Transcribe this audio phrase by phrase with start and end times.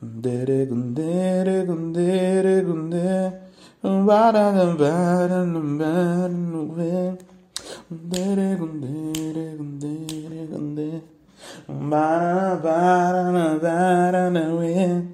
[0.00, 3.40] Gundere, gundere, gundere, gundere.
[7.88, 11.02] Gundere, gundere, gundere, gundere.
[11.68, 15.13] Ba, ba, ba, ba, ba, ba, ba,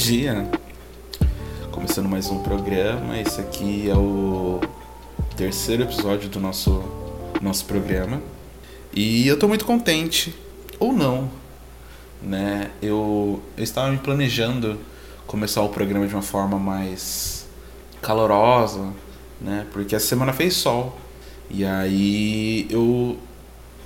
[0.00, 0.50] dia.
[1.70, 3.20] Começando mais um programa.
[3.20, 4.58] Esse aqui é o
[5.36, 6.82] terceiro episódio do nosso
[7.42, 8.22] nosso programa.
[8.94, 10.34] E eu tô muito contente
[10.78, 11.30] ou não,
[12.22, 12.70] né?
[12.80, 14.80] Eu, eu estava me planejando
[15.26, 17.46] começar o programa de uma forma mais
[18.00, 18.94] calorosa,
[19.38, 19.66] né?
[19.70, 20.98] Porque a semana fez sol.
[21.50, 23.18] E aí eu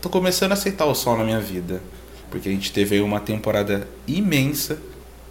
[0.00, 1.82] tô começando a aceitar o sol na minha vida.
[2.30, 4.78] Porque a gente teve aí uma temporada imensa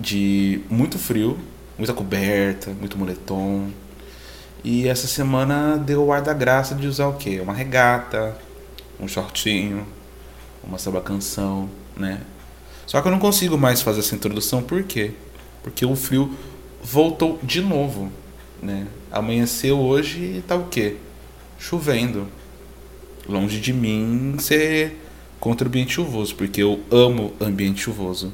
[0.04, 1.40] de muito frio,
[1.78, 3.70] muita coberta, muito moletom.
[4.64, 7.40] E essa semana deu o ar da graça de usar o quê?
[7.40, 8.38] Uma regata,
[9.00, 9.88] um shortinho,
[10.64, 12.22] uma samba canção, né?
[12.86, 15.12] Só que eu não consigo mais fazer essa introdução, por quê?
[15.64, 16.38] Porque o frio
[16.84, 18.12] voltou de novo,
[18.62, 18.88] né?
[19.10, 20.98] Amanheceu hoje e tá o quê?
[21.58, 22.28] Chovendo.
[23.28, 25.00] Longe de mim ser
[25.40, 28.34] contra o ambiente chuvoso, porque eu amo ambiente chuvoso.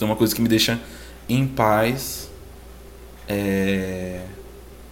[0.00, 0.80] Então uma coisa que me deixa
[1.28, 2.30] em paz
[3.28, 4.22] é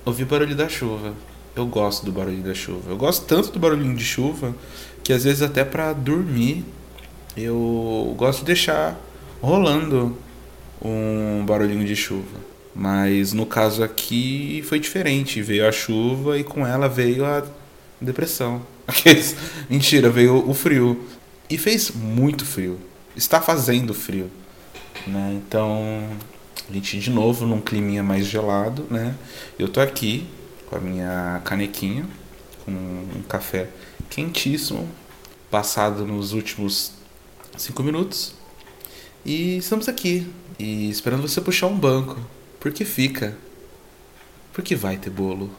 [0.04, 1.14] ouvir o barulho da chuva.
[1.56, 2.90] Eu gosto do barulho da chuva.
[2.90, 4.54] Eu gosto tanto do barulhinho de chuva
[5.02, 6.62] que às vezes até para dormir
[7.34, 9.00] eu gosto de deixar
[9.40, 10.14] rolando
[10.84, 12.38] um barulhinho de chuva.
[12.74, 15.40] Mas no caso aqui foi diferente.
[15.40, 17.42] Veio a chuva e com ela veio a
[17.98, 18.60] depressão.
[19.70, 21.02] Mentira, veio o frio.
[21.48, 22.78] E fez muito frio.
[23.16, 24.30] Está fazendo frio.
[25.08, 25.40] Né?
[25.44, 26.08] Então,
[26.68, 28.86] a gente de novo num climinha mais gelado.
[28.90, 29.14] Né?
[29.58, 30.26] Eu tô aqui
[30.66, 32.06] com a minha canequinha,
[32.64, 33.68] com um café
[34.10, 34.88] quentíssimo,
[35.50, 36.92] passado nos últimos
[37.56, 38.34] cinco minutos.
[39.24, 40.30] E estamos aqui.
[40.58, 42.18] E esperando você puxar um banco.
[42.60, 43.36] Porque fica.
[44.52, 45.50] Porque vai ter bolo.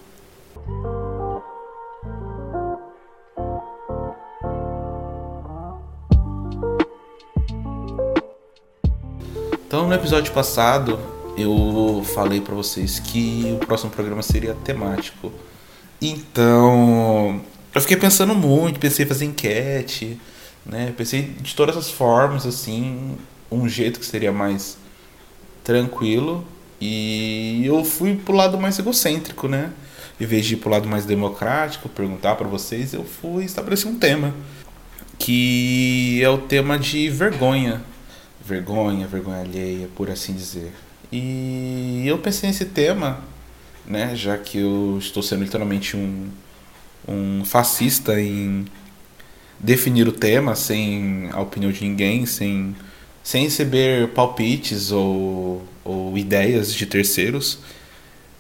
[9.70, 11.00] Então, no episódio passado,
[11.38, 15.32] eu falei para vocês que o próximo programa seria temático.
[16.02, 17.40] Então,
[17.76, 20.20] eu fiquei pensando muito, pensei em fazer enquete,
[20.66, 20.92] né?
[20.98, 23.16] Pensei de todas as formas, assim,
[23.52, 24.76] um jeito que seria mais
[25.64, 26.44] tranquilo.
[26.82, 29.72] E eu fui pro lado mais egocêntrico, né?
[30.20, 34.00] Em vez de ir pro lado mais democrático, perguntar para vocês, eu fui estabelecer um
[34.00, 34.34] tema.
[35.20, 37.84] Que é o tema de vergonha
[38.50, 40.74] vergonha, vergonha alheia, por assim dizer.
[41.12, 43.20] E eu pensei nesse tema,
[43.86, 46.30] né, já que eu estou sendo literalmente um,
[47.08, 48.66] um fascista em
[49.60, 52.76] definir o tema sem a opinião de ninguém, sem,
[53.24, 57.60] sem receber palpites ou, ou ideias de terceiros.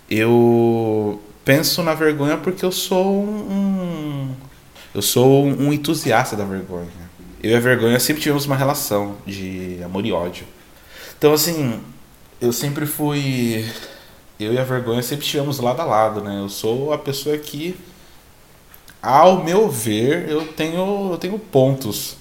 [0.09, 4.33] Eu penso na vergonha porque eu sou um
[4.93, 7.08] eu sou um entusiasta da vergonha
[7.41, 10.45] eu e a vergonha sempre tivemos uma relação de amor e ódio.
[11.17, 11.81] Então, assim,
[12.41, 13.65] eu sempre fui.
[14.39, 16.39] Eu e a vergonha sempre estivemos lado a lado, né?
[16.39, 17.75] Eu sou a pessoa que,
[19.01, 22.17] ao meu ver, eu tenho, eu tenho pontos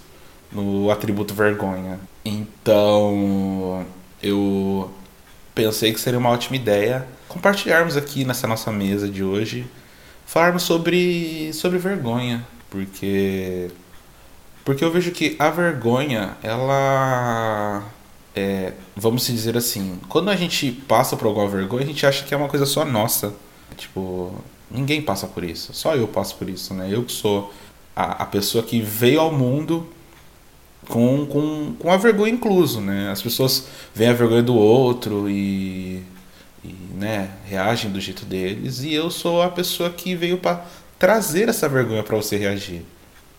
[0.50, 2.00] no atributo vergonha.
[2.24, 3.86] Então,
[4.22, 4.90] eu
[5.54, 9.66] pensei que seria uma ótima ideia compartilharmos aqui nessa nossa mesa de hoje,
[10.26, 13.70] falarmos sobre, sobre vergonha, porque
[14.68, 17.82] porque eu vejo que a vergonha, ela.
[18.36, 22.34] É, vamos dizer assim, quando a gente passa por alguma vergonha, a gente acha que
[22.34, 23.32] é uma coisa só nossa.
[23.78, 24.30] Tipo,
[24.70, 25.72] ninguém passa por isso.
[25.72, 26.86] Só eu passo por isso, né?
[26.92, 27.50] Eu que sou
[27.96, 29.86] a, a pessoa que veio ao mundo
[30.86, 33.10] com, com, com a vergonha incluso, né?
[33.10, 36.02] As pessoas veem a vergonha do outro e,
[36.62, 38.82] e né, reagem do jeito deles.
[38.82, 40.62] E eu sou a pessoa que veio para
[40.98, 42.84] trazer essa vergonha para você reagir.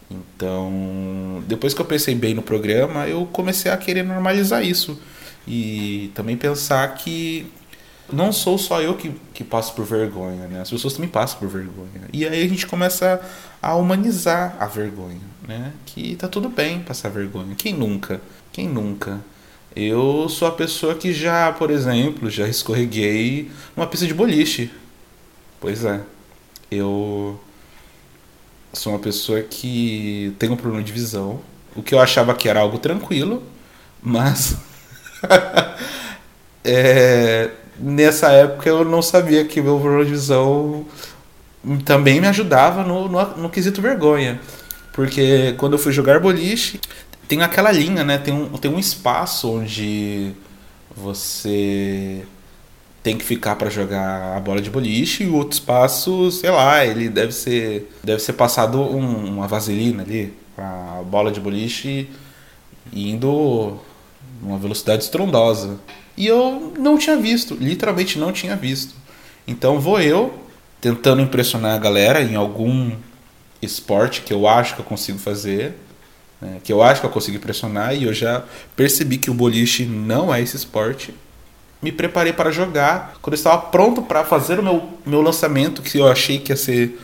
[0.09, 4.99] Então, depois que eu pensei bem no programa, eu comecei a querer normalizar isso.
[5.47, 7.45] E também pensar que
[8.11, 10.61] não sou só eu que, que passo por vergonha, né?
[10.61, 12.07] As pessoas também passam por vergonha.
[12.11, 13.21] E aí a gente começa
[13.61, 15.73] a humanizar a vergonha, né?
[15.85, 17.55] Que tá tudo bem passar vergonha.
[17.55, 18.19] Quem nunca?
[18.51, 19.19] Quem nunca?
[19.75, 24.71] Eu sou a pessoa que já, por exemplo, já escorreguei numa pista de boliche.
[25.59, 26.01] Pois é.
[26.71, 27.39] Eu
[28.73, 31.39] sou uma pessoa que tem um problema de visão,
[31.75, 33.43] o que eu achava que era algo tranquilo,
[34.01, 34.55] mas
[36.63, 37.49] é,
[37.79, 40.85] nessa época eu não sabia que o meu problema de visão
[41.85, 44.39] também me ajudava no, no, no quesito vergonha.
[44.93, 46.79] Porque quando eu fui jogar boliche,
[47.27, 48.17] tem aquela linha, né?
[48.17, 50.33] Tem um, tem um espaço onde
[50.95, 52.25] você
[53.01, 56.85] tem que ficar para jogar a bola de boliche e o outro espaço, sei lá,
[56.85, 62.09] ele deve ser deve ser passado um, uma vaselina ali a bola de boliche
[62.93, 63.79] indo
[64.41, 65.79] numa velocidade estrondosa.
[66.17, 68.93] E eu não tinha visto, literalmente não tinha visto.
[69.47, 70.33] Então vou eu
[70.81, 72.91] tentando impressionar a galera em algum
[73.61, 75.75] esporte que eu acho que eu consigo fazer,
[76.41, 78.43] né, que eu acho que eu consigo impressionar e eu já
[78.75, 81.13] percebi que o boliche não é esse esporte.
[81.81, 83.17] Me preparei para jogar.
[83.21, 86.57] Quando eu estava pronto para fazer o meu, meu lançamento, que eu achei que ia
[86.57, 86.99] ser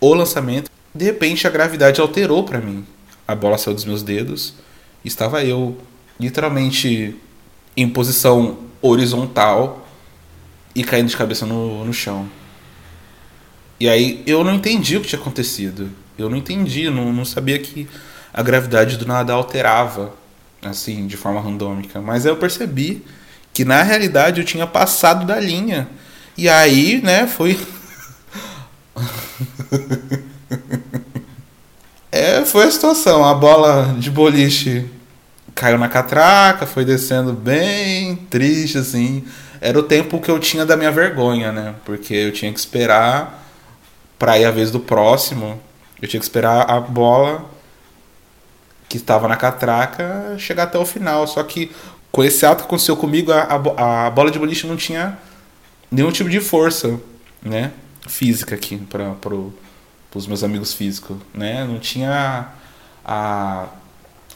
[0.00, 2.86] o lançamento, de repente a gravidade alterou para mim.
[3.26, 4.54] A bola saiu dos meus dedos.
[5.04, 5.76] Estava eu
[6.18, 7.16] literalmente
[7.76, 9.86] em posição horizontal
[10.74, 12.28] e caindo de cabeça no, no chão.
[13.78, 15.90] E aí eu não entendi o que tinha acontecido.
[16.18, 17.86] Eu não entendi, não, não sabia que
[18.32, 20.14] a gravidade do nada alterava,
[20.62, 22.00] assim, de forma randômica.
[22.00, 23.04] Mas aí eu percebi
[23.56, 25.88] que na realidade eu tinha passado da linha.
[26.36, 27.58] E aí, né, foi.
[32.12, 33.24] é, foi a situação.
[33.24, 34.84] A bola de boliche
[35.54, 39.24] caiu na catraca, foi descendo bem triste, assim.
[39.58, 41.74] Era o tempo que eu tinha da minha vergonha, né?
[41.86, 43.42] Porque eu tinha que esperar
[44.18, 45.58] pra ir a vez do próximo.
[46.02, 47.42] Eu tinha que esperar a bola
[48.86, 51.26] que estava na catraca chegar até o final.
[51.26, 51.72] Só que
[52.16, 53.42] com esse ato que aconteceu comigo, a,
[53.76, 55.18] a, a bola de boliche não tinha
[55.90, 56.98] nenhum tipo de força,
[57.42, 57.72] né?
[58.08, 59.52] Física aqui para pro,
[60.14, 61.62] os meus amigos físicos, né?
[61.66, 62.48] Não tinha
[63.04, 63.66] a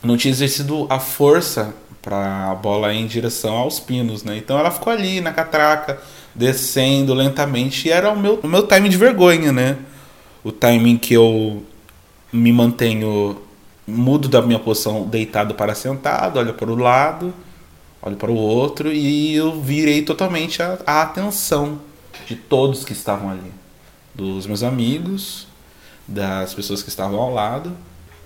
[0.03, 4.37] não tinha exercido a força para a bola em direção aos pinos, né?
[4.37, 5.99] Então ela ficou ali na catraca,
[6.35, 9.79] descendo lentamente, e era o meu, o meu timing de vergonha, né?
[10.45, 11.65] O timing que eu
[12.31, 13.41] me mantenho
[13.87, 17.33] mudo da minha posição deitado para sentado, olho para o lado,
[18.03, 21.81] olho para o outro e eu virei totalmente a, a atenção
[22.27, 23.53] de todos que estavam ali,
[24.15, 25.47] dos meus amigos,
[26.07, 27.77] das pessoas que estavam ao lado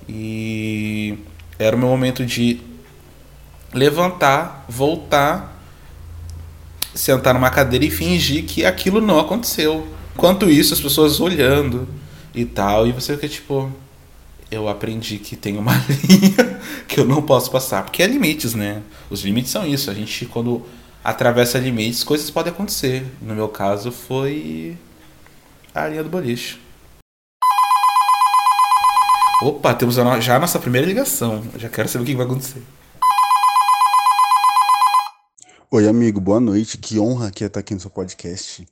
[0.08, 1.18] e
[1.58, 2.60] era o meu momento de
[3.72, 5.60] levantar, voltar,
[6.94, 9.86] sentar numa cadeira e fingir que aquilo não aconteceu.
[10.14, 11.88] Enquanto isso, as pessoas olhando
[12.34, 13.72] e tal, e você fica tipo,
[14.50, 18.82] eu aprendi que tem uma linha que eu não posso passar, porque é limites, né?
[19.10, 19.90] Os limites são isso.
[19.90, 20.64] A gente quando
[21.02, 23.06] atravessa limites, coisas podem acontecer.
[23.20, 24.76] No meu caso foi
[25.74, 26.58] a linha do boliche.
[29.42, 31.42] Opa, temos já a nossa primeira ligação.
[31.56, 32.62] já quero saber o que vai acontecer.
[35.70, 36.78] Oi, amigo, boa noite.
[36.78, 38.66] Que honra que é estar aqui no seu podcast.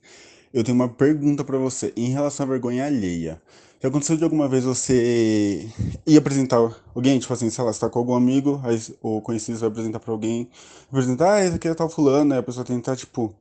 [0.53, 3.41] Eu tenho uma pergunta para você em relação à vergonha alheia.
[3.83, 5.67] Já aconteceu de alguma vez você
[6.07, 6.55] ir apresentar
[6.95, 9.99] alguém, tipo assim, sei lá, você tá com algum amigo, aí o conhecido vai apresentar
[9.99, 10.47] para alguém,
[10.89, 13.35] apresentar, ah, esse aqui é tal fulano, aí a pessoa tentar, tipo,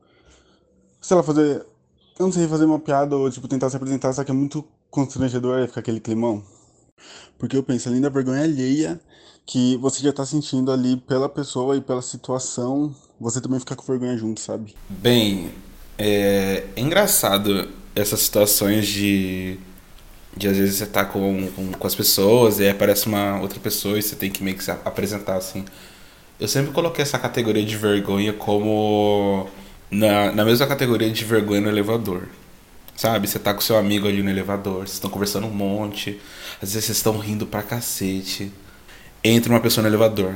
[1.00, 1.64] sei lá, fazer,
[2.18, 4.64] eu não sei, fazer uma piada ou, tipo, tentar se apresentar, só que é muito
[4.90, 6.42] constrangedor, aí fica aquele climão.
[7.38, 9.00] Porque eu penso, além da vergonha alheia,
[9.46, 13.84] que você já tá sentindo ali pela pessoa e pela situação, você também fica com
[13.84, 14.74] vergonha junto, sabe?
[14.88, 15.52] Bem,
[15.96, 19.56] é, é engraçado essas situações de.
[20.36, 23.60] De às vezes você tá com, com, com, as pessoas e aí aparece uma outra
[23.60, 25.64] pessoa e você tem que meio que se apresentar assim.
[26.40, 29.48] Eu sempre coloquei essa categoria de vergonha como.
[29.90, 32.28] Na, na mesma categoria de vergonha no elevador.
[32.96, 33.28] Sabe?
[33.28, 36.20] Você tá com seu amigo ali no elevador, vocês estão conversando um monte,
[36.62, 38.50] às vezes vocês estão rindo pra cacete.
[39.24, 40.34] Entra uma pessoa no elevador.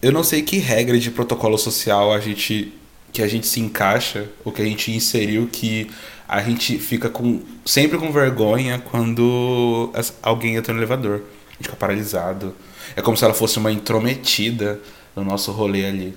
[0.00, 2.72] Eu não sei que regra de protocolo social a gente
[3.18, 5.90] que a gente se encaixa ou que a gente inseriu que
[6.28, 9.90] a gente fica com sempre com vergonha quando
[10.22, 11.22] alguém entra no elevador.
[11.48, 12.54] A gente fica paralisado.
[12.94, 14.80] É como se ela fosse uma intrometida
[15.16, 16.16] no nosso rolê ali.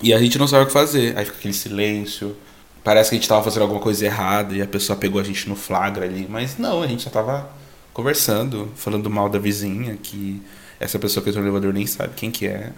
[0.00, 1.14] E a gente não sabe o que fazer.
[1.18, 2.34] Aí fica aquele silêncio
[2.82, 5.48] parece que a gente tava fazendo alguma coisa errada e a pessoa pegou a gente
[5.48, 6.26] no flagra ali.
[6.28, 7.50] Mas não, a gente já tava
[7.92, 10.42] conversando, falando mal da vizinha, que
[10.80, 12.72] essa pessoa que entrou no elevador nem sabe quem que é.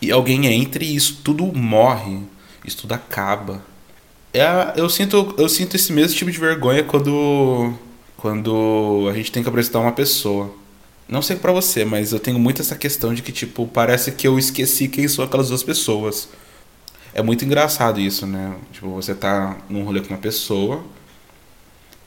[0.00, 2.18] E alguém entra e isso tudo morre,
[2.64, 3.62] isso tudo acaba.
[4.32, 7.74] É, eu, sinto, eu sinto esse mesmo tipo de vergonha quando,
[8.16, 10.54] quando a gente tem que apresentar uma pessoa.
[11.08, 14.26] Não sei para você, mas eu tenho muito essa questão de que, tipo, parece que
[14.26, 16.28] eu esqueci quem são aquelas duas pessoas.
[17.14, 18.56] É muito engraçado isso, né?
[18.72, 20.84] Tipo, você tá num rolê com uma pessoa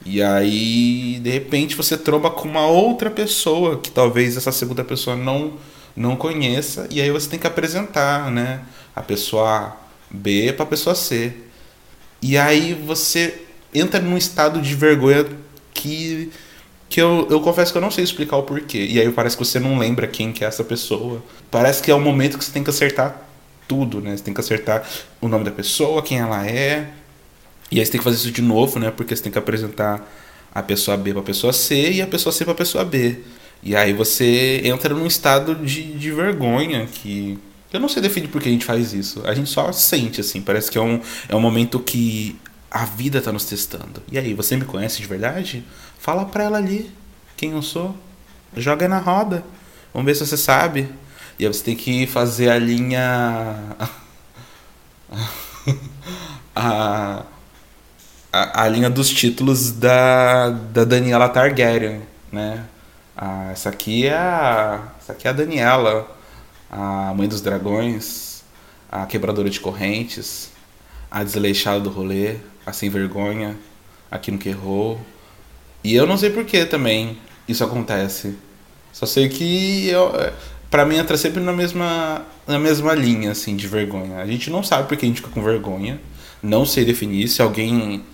[0.04, 5.16] E aí, de repente, você tromba com uma outra pessoa que talvez essa segunda pessoa
[5.16, 5.54] não
[5.96, 8.60] não conheça, e aí você tem que apresentar, né,
[8.94, 9.74] a pessoa
[10.10, 11.32] B para a pessoa C.
[12.22, 13.42] E aí você
[13.74, 15.26] entra num estado de vergonha
[15.72, 16.30] que
[16.88, 18.86] que eu, eu confesso que eu não sei explicar o porquê.
[18.88, 21.22] E aí parece que você não lembra quem que é essa pessoa.
[21.50, 23.26] Parece que é o momento que você tem que acertar
[23.66, 24.16] tudo, né?
[24.16, 24.88] Você tem que acertar
[25.20, 26.88] o nome da pessoa, quem ela é.
[27.70, 28.90] E aí você tem que fazer isso de novo, né?
[28.90, 30.08] Porque você tem que apresentar
[30.54, 33.18] a pessoa B para a pessoa C e a pessoa C para a pessoa B.
[33.62, 37.38] E aí você entra num estado de, de vergonha que
[37.72, 39.22] eu não sei definir por que a gente faz isso.
[39.26, 40.40] A gente só sente, assim.
[40.40, 42.38] Parece que é um, é um momento que
[42.70, 44.02] a vida tá nos testando.
[44.10, 45.64] E aí, você me conhece de verdade?
[45.98, 46.90] Fala pra ela ali
[47.36, 47.96] quem eu sou.
[48.56, 49.44] Joga na roda.
[49.92, 50.88] Vamos ver se você sabe.
[51.38, 53.76] E aí você tem que fazer a linha.
[56.54, 57.24] a,
[58.32, 62.64] a, a, linha dos títulos da, da Daniela Targaryen, né?
[63.16, 64.80] Ah, essa aqui é a.
[64.98, 66.08] Essa aqui é a Daniela,
[66.70, 68.42] a mãe dos dragões,
[68.90, 70.50] a quebradora de correntes,
[71.10, 73.56] a desleixada do rolê, a sem vergonha,
[74.10, 75.00] a que errou.
[75.82, 77.18] E eu não sei porquê também
[77.48, 78.36] isso acontece.
[78.92, 80.12] Só sei que eu,
[80.70, 84.18] pra mim entra sempre na mesma, na mesma linha assim de vergonha.
[84.18, 86.00] A gente não sabe por que a gente fica com vergonha.
[86.42, 88.04] Não sei definir se alguém,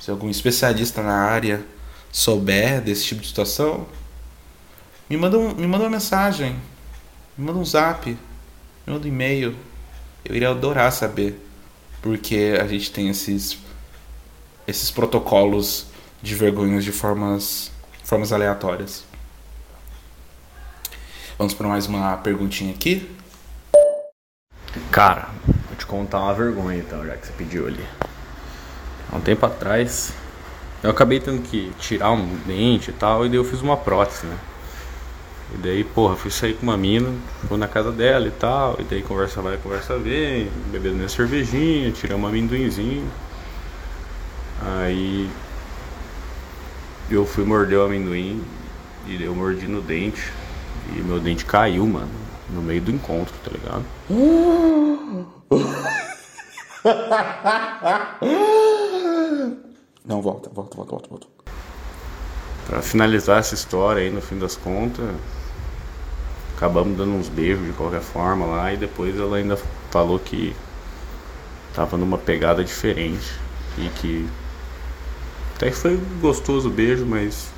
[0.00, 1.64] se algum especialista na área
[2.12, 3.86] souber desse tipo de situação,
[5.08, 6.56] me manda, um, me manda uma mensagem,
[7.40, 9.56] me manda um zap, me manda um e-mail.
[10.22, 11.40] Eu iria adorar saber
[12.02, 13.58] porque a gente tem esses
[14.68, 15.86] esses protocolos
[16.22, 17.72] de vergonhas de formas
[18.04, 19.04] formas aleatórias.
[21.38, 23.10] Vamos para mais uma perguntinha aqui.
[24.92, 25.30] Cara,
[25.66, 27.84] vou te contar uma vergonha então, já que você pediu ali.
[29.10, 30.12] Há um tempo atrás,
[30.82, 34.26] eu acabei tendo que tirar um dente e tal, e daí eu fiz uma prótese,
[34.26, 34.38] né?
[35.54, 37.12] E daí, porra, fui sair com uma mina,
[37.48, 41.90] fui na casa dela e tal, e daí conversa vai, conversa vem, bebendo minha cervejinha,
[41.90, 43.10] tiramos um amendoinzinho.
[44.62, 45.28] Aí
[47.10, 48.44] eu fui morder o amendoim
[49.06, 50.32] e eu mordi no dente.
[50.94, 52.10] E meu dente caiu, mano,
[52.50, 53.84] no meio do encontro, tá ligado?
[60.04, 61.26] Não, volta, volta, volta, volta, volta.
[62.66, 65.06] Pra finalizar essa história aí, no fim das contas,
[66.60, 69.56] acabamos dando uns beijos de qualquer forma lá e depois ela ainda
[69.90, 70.54] falou que
[71.74, 73.32] tava numa pegada diferente
[73.78, 74.28] e que
[75.56, 77.48] até que foi gostoso o beijo, mas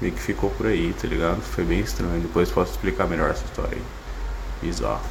[0.00, 1.42] meio que ficou por aí, tá ligado?
[1.42, 2.20] Foi bem estranho.
[2.20, 3.82] Depois posso explicar melhor essa história aí.
[4.62, 5.04] Bizarro.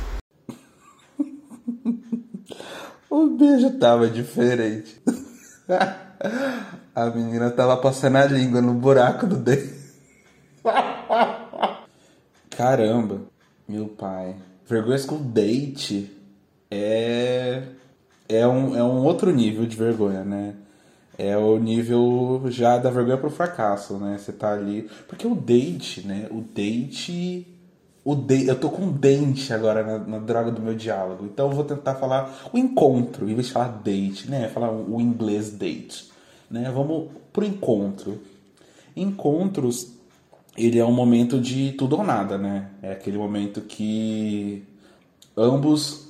[3.09, 4.99] o beijo tava diferente.
[6.95, 9.75] a menina tava passando a língua no buraco do dedo.
[12.55, 13.21] Caramba,
[13.67, 14.35] meu pai.
[14.65, 16.09] Vergonhas com date
[16.71, 17.63] é.
[18.27, 20.55] É um, é um outro nível de vergonha, né?
[21.17, 24.17] É o nível já da vergonha pro fracasso, né?
[24.17, 24.89] Você tá ali.
[25.07, 26.27] Porque o date, né?
[26.31, 27.45] O date.
[28.05, 28.47] O de...
[28.47, 31.25] Eu tô com dente agora na, na droga do meu diálogo.
[31.25, 34.47] Então eu vou tentar falar o encontro, em vez de falar date, né?
[34.47, 36.09] Falar o inglês date.
[36.49, 36.71] Né?
[36.73, 38.21] Vamos pro encontro.
[38.95, 39.94] Encontros
[40.57, 42.69] ele é um momento de tudo ou nada, né?
[42.81, 44.65] É aquele momento que
[45.35, 46.07] ambos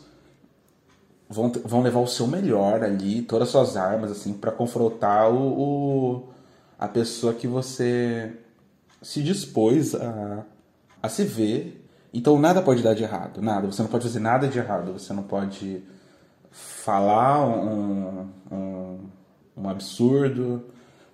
[1.30, 5.38] vão, vão levar o seu melhor ali, todas as suas armas, assim, para confrontar o,
[5.38, 6.30] o,
[6.78, 8.34] a pessoa que você
[9.02, 10.46] se dispôs a,
[11.02, 11.84] a se ver.
[12.14, 13.68] Então nada pode dar de errado, nada.
[13.68, 14.94] Você não pode fazer nada de errado.
[14.94, 15.84] Você não pode
[16.52, 19.00] falar um, um,
[19.58, 20.64] um absurdo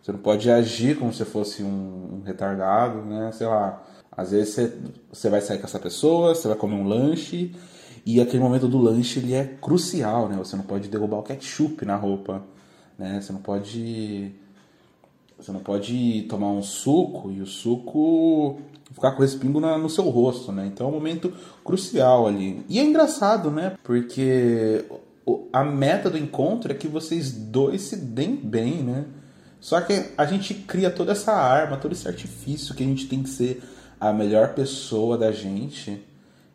[0.01, 3.31] você não pode agir como se fosse um, retardado, né?
[3.31, 3.83] Sei lá.
[4.11, 4.77] Às vezes você,
[5.11, 7.55] você vai sair com essa pessoa, você vai comer um lanche
[8.05, 10.35] e aquele momento do lanche ele é crucial, né?
[10.37, 12.43] Você não pode derrubar o ketchup na roupa,
[12.97, 13.21] né?
[13.21, 14.33] Você não pode
[15.37, 18.59] você não pode tomar um suco e o suco
[18.91, 20.67] ficar com respingo na, no seu rosto, né?
[20.67, 21.31] Então é um momento
[21.63, 22.63] crucial ali.
[22.67, 23.77] E é engraçado, né?
[23.83, 24.83] Porque
[25.53, 29.05] a meta do encontro é que vocês dois se deem bem, né?
[29.61, 33.21] Só que a gente cria toda essa arma, todo esse artifício que a gente tem
[33.21, 33.63] que ser
[33.99, 36.03] a melhor pessoa da gente.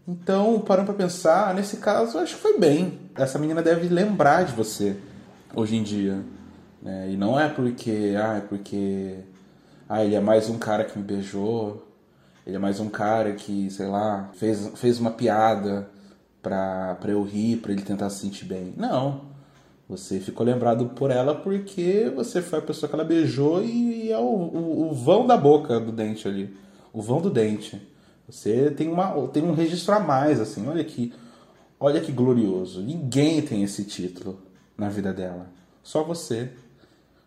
[0.06, 2.98] Então, parando para pensar, nesse caso, acho que foi bem.
[3.14, 4.96] Essa menina deve lembrar de você
[5.54, 6.20] hoje em dia.
[6.82, 7.12] Né?
[7.12, 9.18] E não é porque, ah, é porque,
[9.88, 11.86] ah, ele é mais um cara que me beijou,
[12.44, 15.88] ele é mais um cara que, sei lá, fez, fez uma piada
[16.42, 18.74] pra, pra eu rir, pra ele tentar se sentir bem.
[18.76, 19.35] Não.
[19.88, 24.18] Você ficou lembrado por ela porque você foi a pessoa que ela beijou e é
[24.18, 26.56] o, o, o vão da boca do dente ali.
[26.92, 27.80] O vão do dente.
[28.28, 30.66] Você tem, uma, tem um registro a mais, assim.
[30.66, 31.12] Olha que,
[31.78, 32.82] olha que glorioso.
[32.82, 34.40] Ninguém tem esse título
[34.76, 35.46] na vida dela.
[35.84, 36.50] Só você.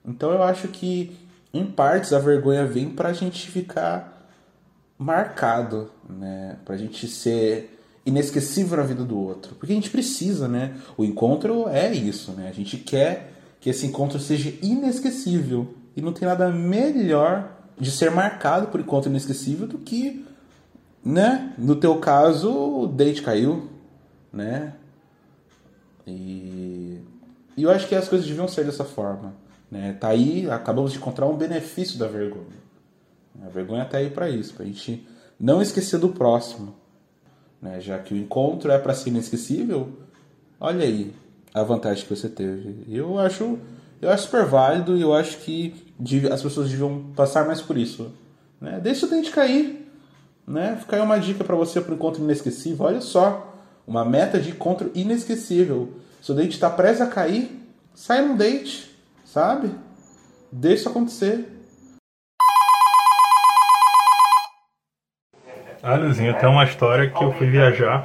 [0.05, 1.15] Então eu acho que,
[1.53, 4.29] em partes, a vergonha vem pra gente ficar
[4.97, 6.57] marcado, né?
[6.65, 7.78] Pra gente ser
[8.09, 9.55] inesquecível na vida do outro.
[9.55, 10.75] Porque a gente precisa, né?
[10.97, 12.49] O encontro é isso, né?
[12.49, 15.73] A gente quer que esse encontro seja inesquecível.
[15.95, 20.25] E não tem nada melhor de ser marcado por encontro inesquecível do que,
[21.03, 21.53] né?
[21.57, 23.69] No teu caso, o date caiu,
[24.31, 24.73] né?
[26.05, 26.99] E,
[27.55, 29.33] e eu acho que as coisas deviam ser dessa forma.
[29.69, 29.93] Né?
[29.99, 32.59] Tá aí, acabamos de encontrar um benefício da vergonha.
[33.45, 35.07] A vergonha tá aí para isso, pra gente
[35.39, 36.75] não esquecer do próximo.
[37.61, 37.79] Né?
[37.79, 39.89] Já que o encontro é para ser inesquecível,
[40.59, 41.13] olha aí
[41.53, 42.85] a vantagem que você teve.
[42.87, 43.57] Eu acho,
[44.01, 45.73] eu acho super válido e eu acho que
[46.31, 48.11] as pessoas deviam passar mais por isso.
[48.59, 48.79] Né?
[48.81, 49.87] Deixa o dente cair.
[50.47, 50.77] Né?
[50.79, 52.85] Fica aí uma dica para você para o encontro inesquecível.
[52.85, 55.93] Olha só, uma meta de encontro inesquecível.
[56.21, 57.49] Se o dente está prestes a cair,
[57.93, 58.89] sai num date,
[59.25, 59.71] sabe?
[60.51, 61.58] Deixa isso acontecer.
[65.81, 68.03] Ah, Luzinho, tem uma história que eu fui viajar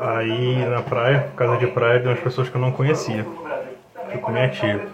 [0.00, 3.26] aí na praia, casa de praia, de umas pessoas que eu não conhecia.
[4.10, 4.86] Fui com minha tia.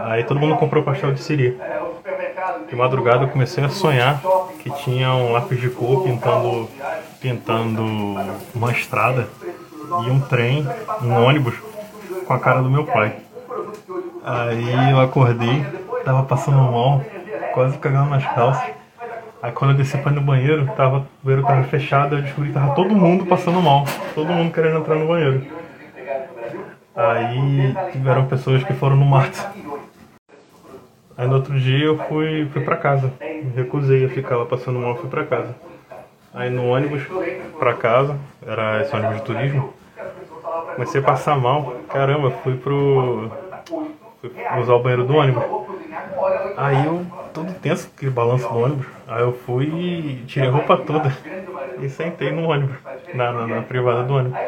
[0.00, 1.58] Aí todo mundo comprou pastel de siri.
[2.68, 4.22] De madrugada eu comecei a sonhar
[4.60, 6.68] que tinha um lápis de cor pintando,
[7.20, 7.82] pintando
[8.54, 9.28] uma estrada
[10.06, 10.66] e um trem,
[11.02, 11.54] um ônibus
[12.26, 13.16] com a cara do meu pai.
[14.24, 15.64] Aí eu acordei,
[16.04, 17.02] tava passando mal,
[17.52, 18.83] quase cagando nas calças.
[19.44, 22.48] Aí quando eu desci pra ir no banheiro, tava, o banheiro tava fechado, eu descobri
[22.48, 23.84] que tava todo mundo passando mal.
[24.14, 25.46] Todo mundo querendo entrar no banheiro.
[26.96, 29.46] Aí tiveram pessoas que foram no mato.
[31.14, 33.12] Aí no outro dia eu fui, fui pra casa.
[33.20, 35.54] Me recusei a ficar lá passando mal, fui pra casa.
[36.32, 37.02] Aí no ônibus
[37.58, 38.16] pra casa,
[38.46, 39.74] era esse ônibus de turismo,
[40.74, 41.76] comecei a passar mal.
[41.92, 43.30] Caramba, fui pro.
[44.30, 45.42] Fui usar o banheiro do ônibus.
[46.56, 50.76] Aí eu, todo tenso, aquele balanço do ônibus, aí eu fui e tirei a roupa
[50.76, 51.12] toda
[51.80, 52.76] e sentei no ônibus,
[53.12, 54.38] na, na, na privada do ônibus.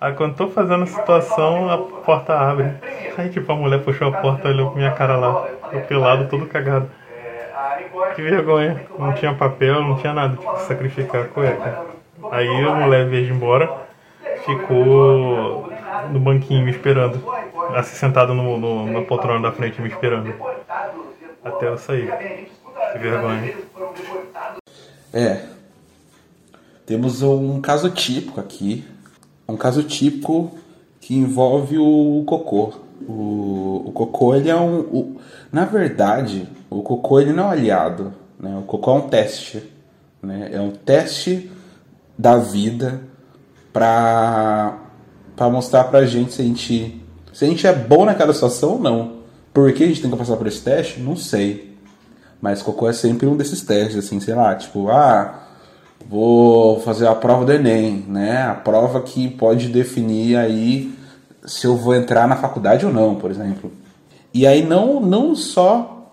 [0.00, 2.72] Aí quando tô fazendo a situação, a porta abre.
[3.16, 6.46] Aí tipo, a mulher puxou a porta, olhou pra minha cara lá, eu pelado, todo
[6.46, 6.88] cagado.
[8.14, 11.86] Que vergonha, não tinha papel, não tinha nada, tipo, sacrificar a cueca.
[12.30, 13.70] Aí a mulher, ir embora,
[14.44, 15.72] ficou
[16.10, 17.37] no banquinho esperando.
[17.74, 20.34] Assim, sentado no, no, na poltrona da frente me esperando.
[21.44, 22.10] Até eu sair.
[22.92, 23.54] Que vergonha.
[25.12, 25.42] É.
[26.86, 28.84] Temos um caso típico aqui.
[29.46, 30.58] Um caso típico
[31.00, 32.72] que envolve o cocô.
[33.06, 34.80] O, o cocô, ele é um.
[34.80, 35.20] O,
[35.52, 38.12] na verdade, o cocô ele não é aliado.
[38.38, 38.56] Né?
[38.58, 39.62] O cocô é um teste.
[40.22, 40.50] Né?
[40.52, 41.50] É um teste
[42.16, 43.00] da vida
[43.72, 44.78] para
[45.36, 46.97] para mostrar pra gente se a gente
[47.38, 49.12] se a gente é bom naquela situação ou não.
[49.54, 50.98] Por que a gente tem que passar por esse teste?
[50.98, 51.72] Não sei.
[52.40, 55.46] Mas cocô é sempre um desses testes, assim, sei lá, tipo, ah,
[56.08, 58.42] vou fazer a prova do Enem, né?
[58.42, 60.92] A prova que pode definir aí
[61.46, 63.70] se eu vou entrar na faculdade ou não, por exemplo.
[64.34, 66.10] E aí não, não só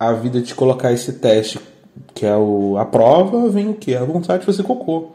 [0.00, 1.60] a vida de colocar esse teste,
[2.14, 3.94] que é o, a prova, vem o que?
[3.94, 5.08] A vontade de fazer cocô.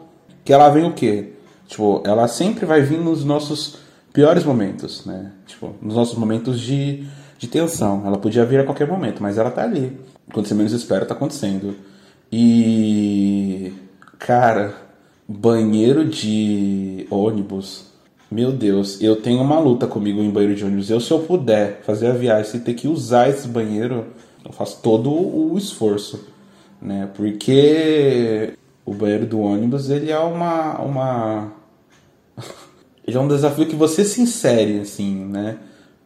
[0.44, 1.32] Que ela vem o quê?
[1.66, 3.81] Tipo, ela sempre vai vir nos nossos
[4.12, 5.32] piores momentos, né?
[5.46, 7.04] Tipo, nos nossos momentos de,
[7.38, 8.02] de tensão.
[8.06, 9.98] Ela podia vir a qualquer momento, mas ela tá ali.
[10.32, 11.74] Quando você menos espera, tá acontecendo.
[12.30, 13.72] E.
[14.18, 14.74] Cara,
[15.26, 17.90] banheiro de ônibus.
[18.30, 20.88] Meu Deus, eu tenho uma luta comigo em banheiro de ônibus.
[20.88, 24.06] Eu, se eu puder fazer a viagem e ter que usar esse banheiro,
[24.44, 26.28] eu faço todo o esforço,
[26.80, 27.10] né?
[27.14, 28.54] Porque
[28.86, 31.52] o banheiro do ônibus, ele é uma, uma
[33.06, 35.56] é um desafio que você se insere, assim, né?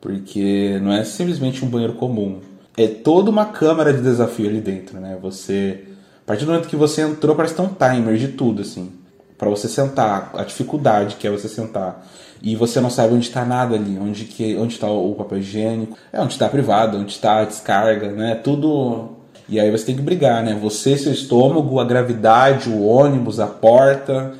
[0.00, 2.40] Porque não é simplesmente um banheiro comum.
[2.76, 5.18] É toda uma câmara de desafio ali dentro, né?
[5.20, 5.84] Você.
[6.22, 8.92] A partir do momento que você entrou, parece ter um timer de tudo, assim.
[9.38, 12.06] para você sentar, a dificuldade que é você sentar.
[12.42, 15.96] E você não sabe onde está nada ali, onde que onde está o papel higiênico,
[16.12, 18.34] é onde está a privada, onde está a descarga, né?
[18.36, 19.10] Tudo.
[19.48, 20.58] E aí você tem que brigar, né?
[20.60, 24.34] Você, seu estômago, a gravidade, o ônibus, a porta.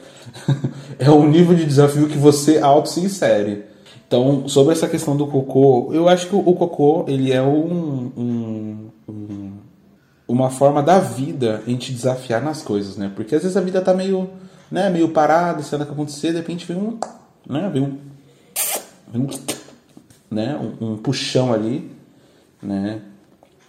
[0.99, 3.65] é um nível de desafio que você auto se insere.
[4.07, 8.91] Então, sobre essa questão do cocô, eu acho que o cocô ele é um, um,
[9.09, 9.53] um,
[10.29, 13.11] uma forma da vida em te desafiar nas coisas, né?
[13.15, 14.31] Porque às vezes a vida tá meio,
[14.71, 16.99] né, meio parada, sem nada que acontecer, de repente vem um,
[17.49, 17.99] né, vem um,
[19.13, 19.29] vem um
[20.31, 20.57] né?
[20.57, 21.91] Um, um puxão ali,
[22.63, 23.01] né?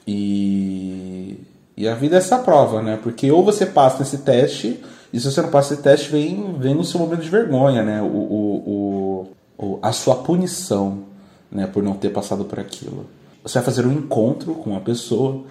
[0.06, 1.40] E,
[1.76, 3.00] e a vida é essa prova, né?
[3.02, 4.80] Porque ou você passa nesse teste,
[5.18, 8.00] e se você não passa esse teste, vem, vem o seu momento de vergonha, né?
[8.04, 9.28] O, o,
[9.58, 11.06] o, a sua punição,
[11.52, 11.66] né?
[11.66, 13.08] Por não ter passado por aquilo.
[13.42, 15.44] Você vai fazer um encontro com uma pessoa,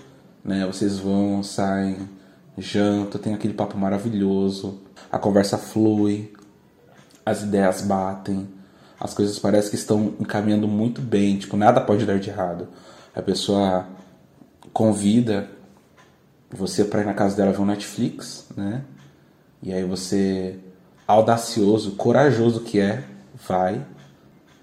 [0.44, 0.64] né?
[0.66, 2.08] Vocês vão, saem,
[2.56, 4.78] janta, tem aquele papo maravilhoso,
[5.10, 6.32] a conversa flui,
[7.24, 8.46] as ideias batem,
[9.00, 12.68] as coisas parecem que estão encaminhando muito bem, tipo, nada pode dar de errado.
[13.12, 13.84] A pessoa
[14.72, 15.50] convida
[16.52, 18.84] você para ir na casa dela ver um Netflix, né?
[19.62, 20.58] E aí você,
[21.06, 23.02] audacioso, corajoso que é,
[23.46, 23.80] vai,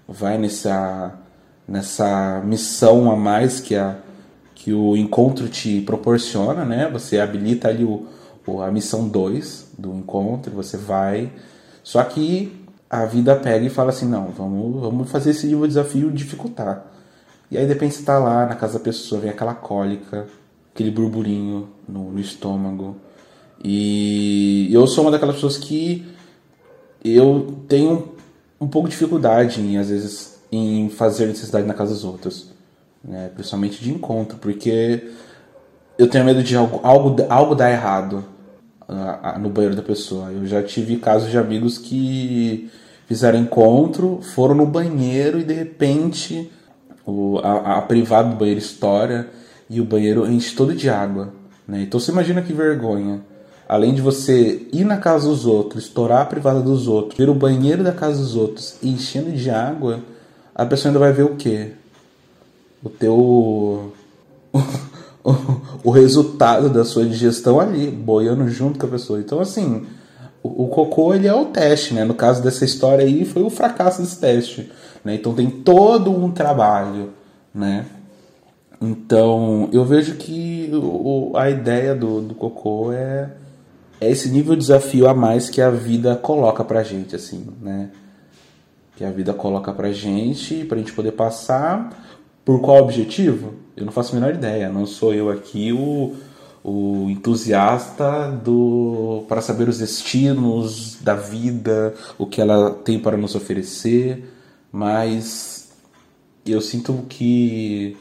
[0.08, 1.18] vai nessa,
[1.66, 3.96] nessa missão a mais que, a,
[4.54, 6.88] que o encontro te proporciona, né?
[6.90, 8.06] Você habilita ali o,
[8.46, 11.32] o a missão 2 do encontro, você vai.
[11.82, 16.86] Só que a vida pega e fala assim, não, vamos, vamos fazer esse desafio dificultar.
[17.50, 20.26] E aí de repente você tá lá na casa da pessoa, vem aquela cólica,
[20.72, 22.96] aquele burburinho no, no estômago.
[23.62, 26.04] E eu sou uma daquelas pessoas que
[27.04, 28.14] eu tenho
[28.60, 32.50] um pouco de dificuldade em, às vezes, em fazer necessidade na casa dos outros.
[33.02, 33.30] Né?
[33.34, 35.10] Principalmente de encontro, porque
[35.98, 38.24] eu tenho medo de algo, algo, algo dar errado
[38.88, 40.30] uh, no banheiro da pessoa.
[40.30, 42.70] Eu já tive casos de amigos que
[43.06, 46.50] fizeram encontro, foram no banheiro e de repente
[47.04, 49.28] o, a, a privada do banheiro estoura
[49.68, 51.32] e o banheiro enche todo de água.
[51.68, 51.82] Né?
[51.82, 53.20] Então você imagina que vergonha.
[53.68, 57.34] Além de você ir na casa dos outros, estourar a privada dos outros, ver o
[57.34, 60.00] banheiro da casa dos outros enchendo de água,
[60.54, 61.72] a pessoa ainda vai ver o quê?
[62.82, 63.92] O teu.
[65.82, 69.18] o resultado da sua digestão ali, boiando junto com a pessoa.
[69.18, 69.86] Então, assim,
[70.42, 72.04] o, o cocô ele é o teste, né?
[72.04, 74.70] No caso dessa história aí, foi o fracasso desse teste.
[75.02, 75.14] Né?
[75.14, 77.10] Então tem todo um trabalho,
[77.54, 77.86] né?
[78.80, 83.30] Então eu vejo que o, a ideia do, do cocô é,
[84.04, 87.90] é esse nível de desafio a mais que a vida coloca pra gente, assim, né?
[88.96, 92.04] Que a vida coloca pra gente, pra gente poder passar.
[92.44, 93.54] Por qual objetivo?
[93.76, 94.68] Eu não faço a menor ideia.
[94.68, 96.14] Não sou eu aqui o,
[96.62, 103.34] o entusiasta do para saber os destinos da vida, o que ela tem para nos
[103.34, 104.30] oferecer
[104.76, 105.68] mas
[106.44, 107.96] eu sinto que,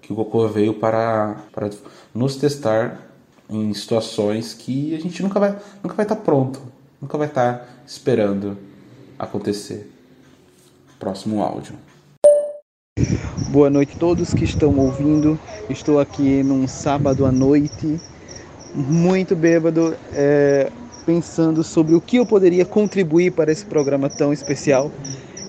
[0.00, 1.70] que o Goku veio para, para
[2.12, 3.11] nos testar
[3.52, 6.60] em situações que a gente nunca vai nunca vai estar pronto,
[7.00, 8.56] nunca vai estar esperando
[9.18, 9.90] acontecer.
[10.98, 11.74] Próximo áudio.
[13.50, 15.38] Boa noite a todos que estão ouvindo.
[15.68, 18.00] Estou aqui num sábado à noite,
[18.74, 20.70] muito bêbado, é,
[21.04, 24.90] pensando sobre o que eu poderia contribuir para esse programa tão especial.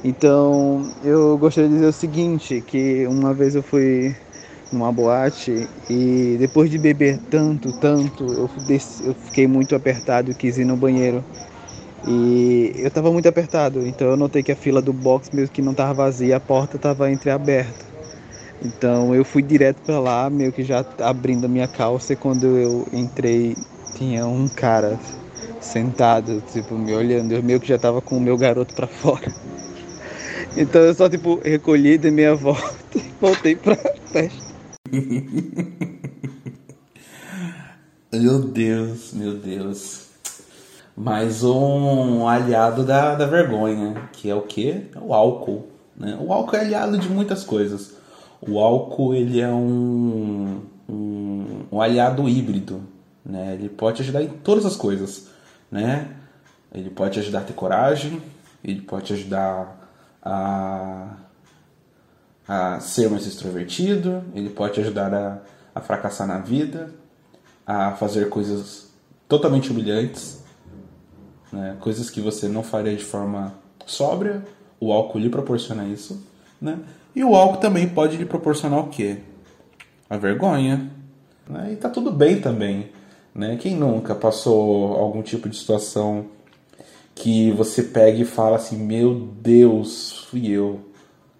[0.04, 4.16] Então, eu gostaria de dizer o seguinte, que uma vez eu fui
[4.74, 8.50] numa boate e depois de beber tanto, tanto, eu,
[9.04, 11.26] eu fiquei muito apertado e quis ir no banheiro.
[12.06, 15.62] E eu estava muito apertado, então eu notei que a fila do box, mesmo que
[15.62, 17.86] não estava vazia, a porta estava entreaberta.
[18.62, 22.58] Então eu fui direto para lá, meio que já abrindo a minha calça, e quando
[22.58, 23.58] eu entrei,
[23.94, 25.00] tinha um cara
[25.60, 27.34] sentado, tipo, me olhando.
[27.34, 29.34] Eu meio que já estava com o meu garoto para fora.
[30.56, 33.78] Então eu só, tipo, recolhi, dei meia volta e voltei pra
[34.12, 34.53] festa.
[38.14, 40.10] meu Deus, meu Deus.
[40.96, 44.86] Mais um aliado da, da vergonha, que é o que?
[44.96, 45.66] É o álcool.
[45.98, 46.16] Né?
[46.22, 47.96] O álcool é aliado de muitas coisas.
[48.40, 52.84] O álcool ele é um, um, um aliado híbrido.
[53.26, 53.56] Né?
[53.56, 55.30] Ele pode ajudar em todas as coisas.
[55.72, 56.10] Né?
[56.72, 58.22] Ele pode ajudar a ter coragem,
[58.64, 59.90] ele pode ajudar
[60.22, 61.18] a,
[62.48, 65.42] a ser mais extrovertido, ele pode ajudar a,
[65.74, 66.94] a fracassar na vida,
[67.66, 68.92] a fazer coisas
[69.28, 70.44] totalmente humilhantes,
[71.52, 71.78] né?
[71.80, 73.54] coisas que você não faria de forma
[73.86, 74.44] sóbria,
[74.80, 76.22] o álcool lhe proporciona isso,
[76.62, 76.80] né?
[77.16, 79.18] E o álcool também pode lhe proporcionar o quê?
[80.10, 80.90] A vergonha.
[81.48, 81.74] Né?
[81.74, 82.90] E tá tudo bem também.
[83.36, 83.56] Né?
[83.58, 86.26] Quem nunca passou algum tipo de situação
[87.14, 90.93] que você pega e fala assim, meu Deus, fui eu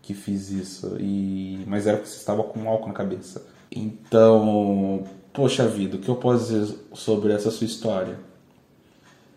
[0.04, 0.98] que fiz isso.
[1.00, 3.44] E mas era porque você estava com álcool na cabeça.
[3.72, 8.20] Então, poxa vida, o que eu posso dizer sobre essa sua história?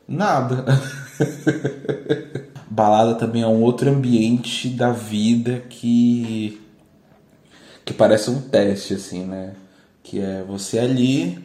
[0.06, 0.66] Nada.
[2.68, 6.60] Balada também é um outro ambiente da vida que
[7.84, 9.54] que parece um teste assim, né?
[10.02, 11.38] Que é você ali,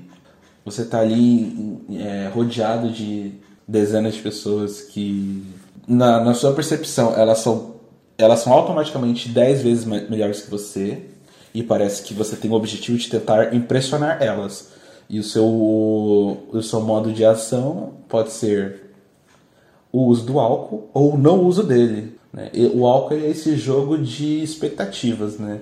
[0.66, 3.34] você tá ali é, rodeado de
[3.68, 5.46] dezenas de pessoas que,
[5.88, 7.71] na, na sua percepção, elas são
[8.22, 11.02] elas são automaticamente 10 vezes melhores que você
[11.54, 14.70] e parece que você tem o objetivo de tentar impressionar elas.
[15.10, 18.92] E o seu, o seu modo de ação pode ser
[19.92, 22.18] o uso do álcool ou o não uso dele.
[22.32, 22.50] Né?
[22.74, 25.38] O álcool é esse jogo de expectativas.
[25.38, 25.60] Né?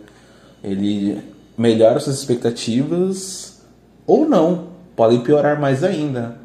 [0.63, 1.19] Ele
[1.57, 3.61] melhora suas expectativas
[4.05, 4.67] ou não.
[4.95, 6.37] Podem piorar mais ainda.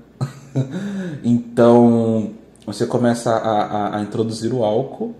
[1.22, 2.30] então
[2.64, 5.14] você começa a, a, a introduzir o álcool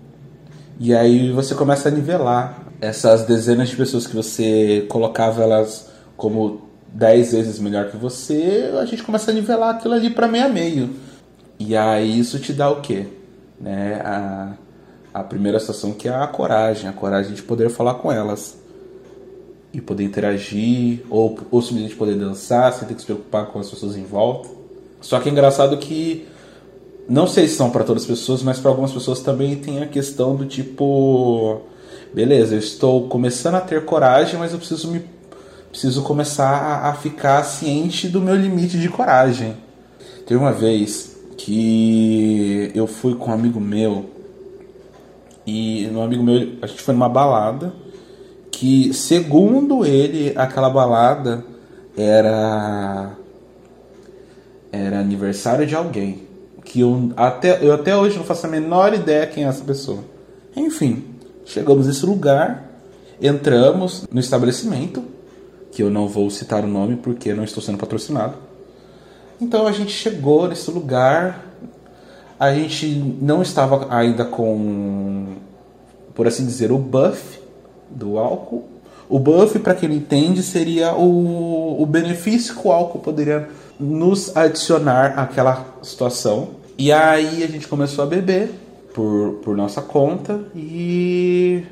[0.79, 6.69] e aí você começa a nivelar essas dezenas de pessoas que você colocava elas como
[6.93, 10.49] 10 vezes melhor que você, a gente começa a nivelar aquilo ali para meio a
[10.49, 10.89] meio.
[11.59, 13.05] E aí isso te dá o quê?
[13.59, 14.01] Né?
[14.03, 14.53] A,
[15.13, 18.57] a primeira situação que é a coragem, a coragem de poder falar com elas.
[19.73, 23.69] E poder interagir, ou, ou simplesmente poder dançar, sem ter que se preocupar com as
[23.69, 24.47] pessoas em volta.
[25.01, 26.25] Só que é engraçado que
[27.07, 29.87] não sei se são para todas as pessoas, mas para algumas pessoas também tem a
[29.87, 31.61] questão do tipo
[32.13, 35.03] beleza, eu estou começando a ter coragem, mas eu preciso me
[35.69, 39.57] preciso começar a, a ficar ciente do meu limite de coragem.
[40.25, 44.09] Teve uma vez que eu fui com um amigo meu
[45.45, 47.73] e um amigo meu, a gente foi numa balada
[48.49, 51.45] que segundo ele aquela balada
[51.97, 53.11] era
[54.71, 56.24] era aniversário de alguém
[56.65, 60.03] que eu até eu até hoje não faço a menor ideia quem é essa pessoa.
[60.55, 62.71] Enfim, Chegamos nesse lugar,
[63.21, 65.03] entramos no estabelecimento,
[65.71, 68.33] que eu não vou citar o nome porque não estou sendo patrocinado.
[69.39, 71.45] Então a gente chegou nesse lugar,
[72.39, 72.87] a gente
[73.21, 75.35] não estava ainda com,
[76.15, 77.39] por assim dizer, o buff
[77.91, 78.65] do álcool.
[79.07, 83.47] O buff, para quem não entende, seria o, o benefício que o álcool poderia
[83.79, 86.51] nos adicionar àquela situação.
[86.77, 88.51] E aí a gente começou a beber
[88.93, 91.63] por, por nossa conta e,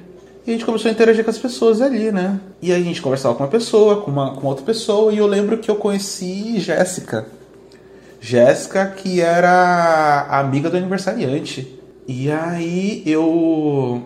[0.46, 2.40] e, a gente começou a interagir com as pessoas ali, né?
[2.62, 5.28] E aí a gente conversava com uma pessoa, com, uma, com outra pessoa, e eu
[5.28, 7.26] lembro que eu conheci Jéssica.
[8.20, 11.80] Jéssica, que era amiga do aniversariante.
[12.08, 14.04] E aí eu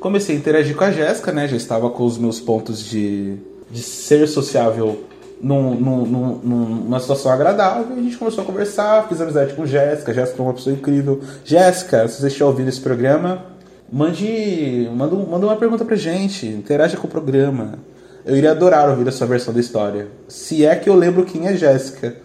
[0.00, 1.48] comecei a interagir com a Jéssica, né?
[1.48, 3.36] Já estava com os meus pontos de,
[3.70, 5.04] de ser sociável
[5.40, 7.96] num, num, num, numa situação agradável.
[7.96, 10.14] A gente começou a conversar, fiz amizade com Jéssica.
[10.14, 11.20] Jéssica é uma pessoa incrível.
[11.44, 13.44] Jéssica, se você estiver ouvindo esse programa,
[13.92, 17.78] mande, manda, manda uma pergunta pra gente, interaja com o programa.
[18.24, 20.08] Eu iria adorar ouvir a sua versão da história.
[20.28, 22.16] Se é que eu lembro quem é Jéssica.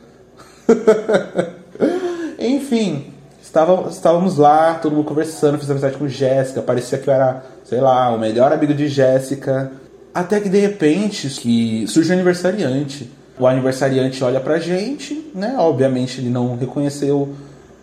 [2.40, 6.62] Enfim, estava, estávamos lá, todo mundo conversando, fiz amizade com Jéssica.
[6.62, 9.72] Parecia que eu era, sei lá, o melhor amigo de Jéssica.
[10.20, 13.10] Até que de repente que surge o aniversariante.
[13.40, 15.56] O aniversariante olha pra gente, né?
[15.58, 17.30] Obviamente ele não reconheceu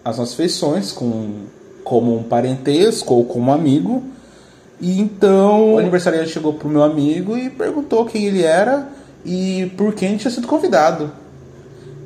[0.04, 1.30] as nossas feições com,
[1.82, 4.04] como um parentesco ou como amigo.
[4.78, 8.86] E então o aniversariante chegou pro meu amigo e perguntou quem ele era
[9.24, 11.10] e por quem tinha sido convidado.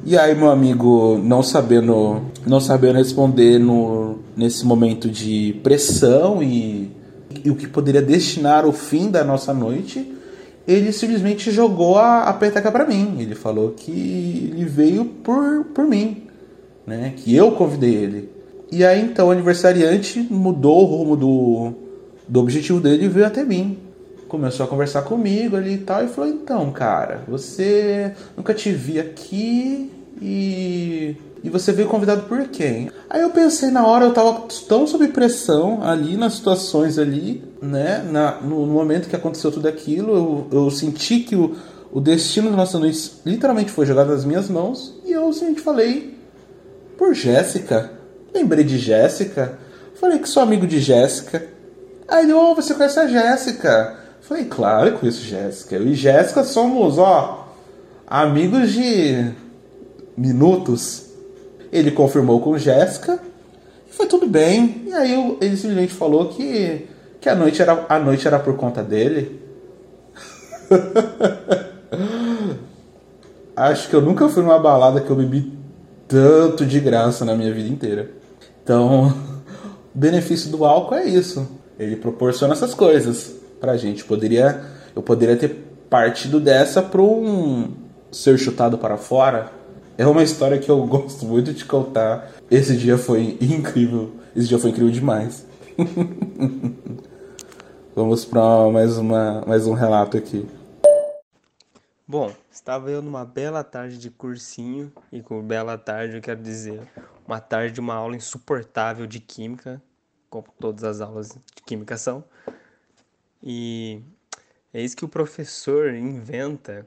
[0.04, 7.00] E aí meu amigo, não sabendo, não sabendo responder no, nesse momento de pressão e
[7.44, 10.19] e o que poderia destinar o fim da nossa noite,
[10.70, 13.16] ele simplesmente jogou a, a peteca para mim.
[13.18, 16.28] Ele falou que ele veio por, por mim,
[16.86, 17.12] né?
[17.16, 18.30] Que eu convidei ele.
[18.70, 21.72] E aí então o aniversariante mudou o rumo do,
[22.28, 23.78] do objetivo dele e veio até mim.
[24.28, 29.00] Começou a conversar comigo ali e tal, e falou: Então, cara, você nunca te vi
[29.00, 29.90] aqui
[30.22, 32.90] e e você veio convidado por quem?
[33.08, 38.04] Aí eu pensei na hora, eu tava tão sob pressão ali nas situações ali, né?
[38.10, 41.56] Na, no, no momento que aconteceu tudo aquilo, eu, eu senti que o,
[41.90, 45.00] o destino do nossa noite literalmente foi jogado nas minhas mãos.
[45.04, 46.18] E eu simplesmente falei
[46.98, 47.90] por Jéssica.
[48.34, 49.58] Lembrei de Jéssica.
[49.94, 51.46] Falei que sou amigo de Jéssica.
[52.06, 53.96] Aí ele, oh, você conhece a Jéssica?
[54.20, 55.76] Falei, claro, eu conheço Jéssica.
[55.76, 57.48] Eu e Jéssica somos, ó,
[58.06, 59.32] amigos de
[60.16, 61.09] minutos.
[61.72, 63.20] Ele confirmou com Jéssica
[63.88, 64.84] e foi tudo bem.
[64.86, 66.88] E aí ele simplesmente falou que,
[67.20, 69.40] que a, noite era, a noite era por conta dele.
[73.54, 75.52] Acho que eu nunca fui numa balada que eu bebi
[76.08, 78.10] tanto de graça na minha vida inteira.
[78.62, 79.08] Então,
[79.94, 81.46] o benefício do álcool é isso.
[81.78, 84.04] Ele proporciona essas coisas pra gente.
[84.04, 84.62] Poderia,
[84.94, 85.48] eu poderia ter
[85.88, 87.72] partido dessa para um
[88.10, 89.59] ser chutado para fora
[89.96, 92.30] é uma história que eu gosto muito de contar.
[92.50, 94.12] Esse dia foi incrível.
[94.34, 95.46] Esse dia foi incrível demais.
[97.94, 100.48] Vamos para mais, uma, mais um relato aqui.
[102.06, 106.80] Bom, estava eu numa bela tarde de cursinho, e com bela tarde eu quero dizer
[107.26, 109.80] uma tarde de uma aula insuportável de química,
[110.28, 112.24] como todas as aulas de química são.
[113.42, 114.02] E
[114.72, 116.86] é isso que o professor inventa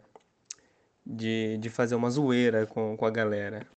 [1.05, 3.67] de, de fazer uma zoeira com, com a galera.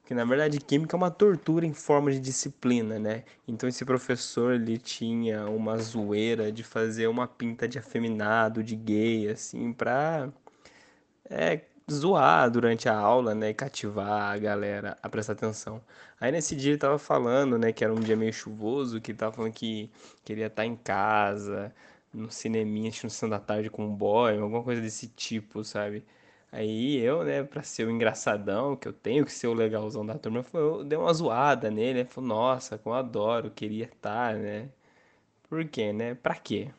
[0.00, 3.24] Porque na verdade química é uma tortura em forma de disciplina, né?
[3.46, 9.28] Então esse professor ele tinha uma zoeira de fazer uma pinta de afeminado, de gay,
[9.28, 10.30] assim, pra
[11.28, 13.50] é, zoar durante a aula, né?
[13.50, 15.82] E cativar a galera a prestar atenção.
[16.20, 19.18] Aí nesse dia ele tava falando, né, que era um dia meio chuvoso, que ele
[19.18, 19.90] tava falando que
[20.24, 21.72] queria estar em casa,
[22.12, 26.04] no cineminha, assistindo da tarde com um boy, alguma coisa desse tipo, sabe?
[26.50, 30.18] Aí eu, né, pra ser o engraçadão, que eu tenho que ser o legalzão da
[30.18, 32.04] turma, eu dei uma zoada nele, né?
[32.06, 34.70] Falei, nossa, como eu adoro, queria estar, né?
[35.48, 36.14] Por quê, né?
[36.16, 36.70] Pra quê?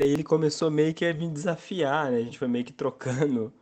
[0.00, 2.18] Aí ele começou meio que a me desafiar, né?
[2.18, 3.52] A gente foi meio que trocando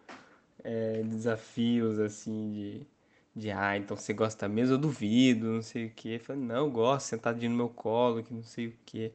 [0.64, 2.86] é, desafios, assim, de,
[3.34, 6.16] de, ah, então você gosta mesmo, eu duvido, não sei o quê.
[6.16, 9.12] Eu falei, não, eu gosto, sentadinho no meu colo, que não sei o quê.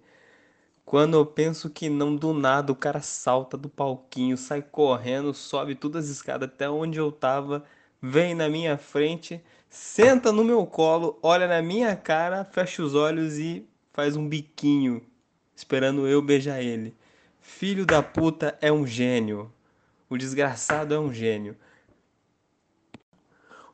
[0.85, 5.75] Quando eu penso que não, do nada o cara salta do palquinho, sai correndo, sobe
[5.75, 7.63] todas as escadas até onde eu tava,
[8.01, 13.37] vem na minha frente, senta no meu colo, olha na minha cara, fecha os olhos
[13.37, 15.01] e faz um biquinho,
[15.55, 16.95] esperando eu beijar ele.
[17.39, 19.51] Filho da puta é um gênio.
[20.09, 21.55] O desgraçado é um gênio.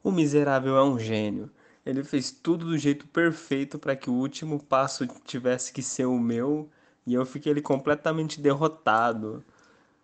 [0.04, 1.50] O miserável é um gênio.
[1.86, 6.20] Ele fez tudo do jeito perfeito para que o último passo tivesse que ser o
[6.20, 6.70] meu
[7.08, 9.42] e eu fiquei ali completamente derrotado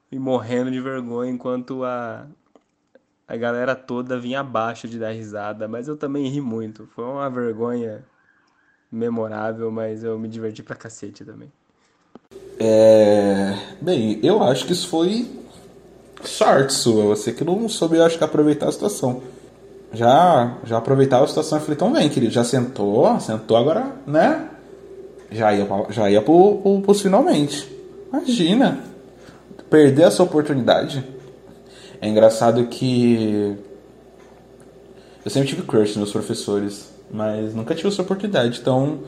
[0.09, 2.25] e morrendo de vergonha enquanto a,
[3.27, 5.67] a galera toda vinha abaixo de dar risada.
[5.67, 6.87] Mas eu também ri muito.
[6.95, 8.05] Foi uma vergonha
[8.89, 11.51] memorável, mas eu me diverti pra cacete também.
[12.57, 13.53] É...
[13.81, 15.29] Bem, eu acho que isso foi
[16.23, 17.03] sorte sua.
[17.03, 19.21] Você que não soube, eu acho que aproveitar a situação.
[19.91, 24.52] Já, já aproveitava a situação e falei, então vem, querido, já sentou, sentou agora, né?
[25.33, 27.67] Já ia, já ia pro, pro, pros finalmente.
[28.11, 28.79] Imagina.
[29.69, 31.03] Perder essa oportunidade.
[31.99, 33.55] É engraçado que.
[35.25, 38.59] Eu sempre tive crush nos meus professores, mas nunca tive essa oportunidade.
[38.61, 38.99] Então,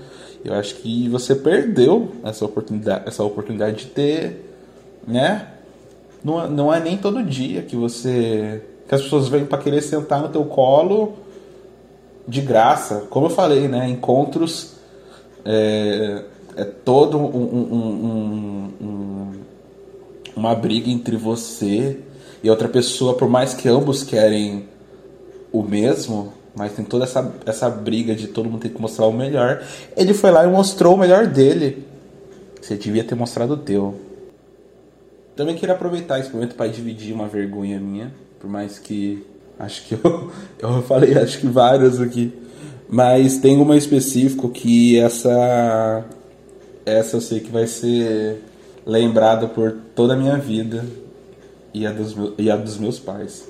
[0.44, 4.56] eu acho que você perdeu essa oportunidade, essa oportunidade de ter,
[5.08, 5.50] né?
[6.24, 8.64] Não, não é nem todo dia que você.
[8.88, 11.14] que as pessoas vêm para querer sentar no teu colo
[12.28, 13.06] de graça.
[13.10, 13.88] Como eu falei, né?
[13.88, 14.75] Encontros
[15.46, 16.24] é,
[16.58, 19.32] é todo um, um, um,
[20.36, 22.00] uma briga entre você
[22.44, 24.68] e outra pessoa, por mais que ambos querem
[25.52, 29.14] o mesmo, mas tem toda essa, essa briga de todo mundo ter que mostrar o
[29.14, 29.64] melhor.
[29.96, 31.86] Ele foi lá e mostrou o melhor dele.
[32.62, 33.96] Você devia ter mostrado o teu.
[35.36, 39.26] Também queria aproveitar esse momento para dividir uma vergonha minha, por mais que
[39.60, 42.34] acho que eu, eu falei acho que várias aqui.
[42.96, 46.06] Mas tem uma específico que essa
[46.86, 48.42] essa eu sei que vai ser
[48.86, 50.86] lembrada por toda a minha vida
[51.74, 53.50] e a dos, meus, e a dos meus pais.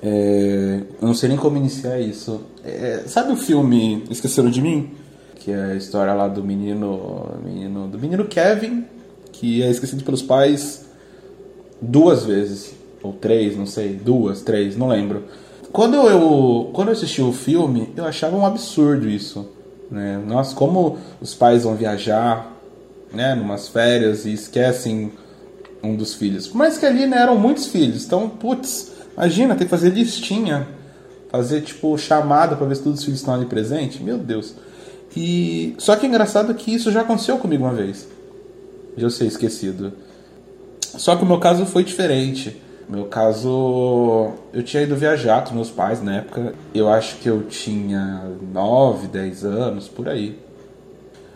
[0.00, 2.42] É, eu não sei nem como iniciar isso.
[2.64, 4.92] É, sabe o filme Esqueceram de Mim?
[5.34, 8.84] Que é a história lá do menino, menino do menino Kevin,
[9.32, 10.86] que é esquecido pelos pais
[11.82, 12.72] duas vezes.
[13.02, 13.94] Ou três, não sei.
[13.94, 15.24] Duas, três, não lembro.
[15.76, 19.46] Quando eu, quando eu assisti o filme, eu achava um absurdo isso.
[19.90, 20.16] Né?
[20.26, 22.50] Nossa, como os pais vão viajar
[23.12, 25.12] né, numas férias e esquecem
[25.82, 26.50] um dos filhos.
[26.50, 28.06] Mais que ali né, eram muitos filhos.
[28.06, 30.66] Então, putz, imagina, ter que fazer listinha.
[31.30, 34.00] Fazer, tipo, chamada para ver se todos os filhos estão ali presentes.
[34.00, 34.54] Meu Deus.
[35.14, 38.08] E só que é engraçado que isso já aconteceu comigo uma vez.
[38.96, 39.92] De eu ser esquecido.
[40.80, 42.62] Só que o meu caso foi diferente.
[42.88, 46.54] Meu caso, eu tinha ido viajar com meus pais na época.
[46.72, 50.38] Eu acho que eu tinha 9, 10 anos, por aí.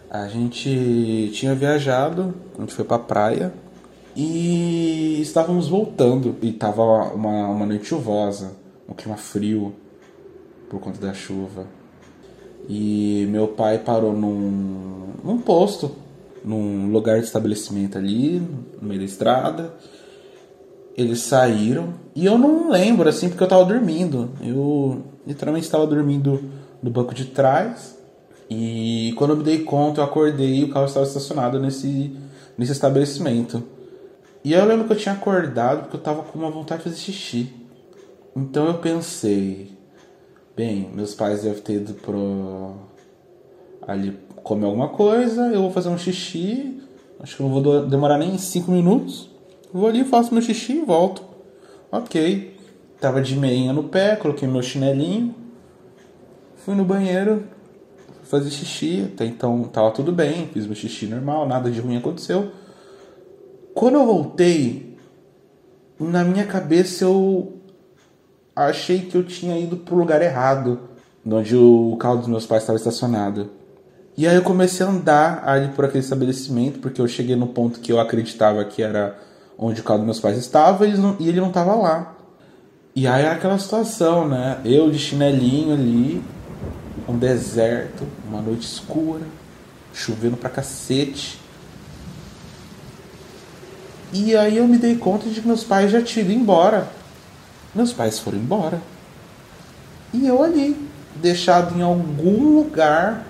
[0.09, 3.53] A gente tinha viajado, a gente foi pra praia
[4.15, 6.37] e estávamos voltando.
[6.41, 6.83] E tava
[7.15, 8.53] uma, uma noite chuvosa,
[8.89, 9.75] um clima frio
[10.69, 11.67] por conta da chuva.
[12.69, 15.97] E meu pai parou num, num posto,
[16.45, 18.41] num lugar de estabelecimento ali,
[18.81, 19.75] no meio da estrada.
[20.97, 24.31] Eles saíram e eu não lembro assim porque eu tava dormindo.
[24.43, 26.43] Eu literalmente estava dormindo
[26.83, 27.99] no banco de trás
[28.51, 32.17] e quando eu me dei conta, eu acordei e o carro estava estacionado nesse,
[32.59, 33.63] nesse estabelecimento.
[34.43, 37.01] E eu lembro que eu tinha acordado porque eu estava com uma vontade de fazer
[37.01, 37.53] xixi.
[38.35, 39.71] Então eu pensei,
[40.57, 42.75] bem, meus pais devem ter ido pro
[43.87, 46.81] ali comer alguma coisa, eu vou fazer um xixi,
[47.21, 49.31] acho que não vou demorar nem 5 minutos.
[49.73, 51.23] Vou ali, faço meu xixi e volto.
[51.93, 52.59] Ok.
[53.01, 55.35] Tava de meinha no pé, coloquei meu chinelinho,
[56.57, 57.45] fui no banheiro,
[58.25, 62.53] fazer xixi, até então tava tudo bem, fiz meu xixi normal, nada de ruim aconteceu.
[63.75, 64.99] Quando eu voltei,
[65.99, 67.55] na minha cabeça eu
[68.55, 70.79] achei que eu tinha ido pro lugar errado,
[71.25, 73.51] onde o carro dos meus pais estava estacionado.
[74.17, 77.81] E aí eu comecei a andar ali por aquele estabelecimento, porque eu cheguei no ponto
[77.81, 79.17] que eu acreditava que era
[79.61, 82.15] onde o carro dos meus pais estava e ele não estava lá.
[82.97, 84.59] E aí era aquela situação, né?
[84.65, 86.25] Eu de chinelinho ali,
[87.07, 89.27] um deserto, uma noite escura,
[89.93, 91.39] chovendo pra cacete.
[94.13, 96.89] E aí eu me dei conta de que meus pais já tinham ido embora.
[97.75, 98.81] Meus pais foram embora.
[100.13, 103.27] E eu ali, deixado em algum lugar,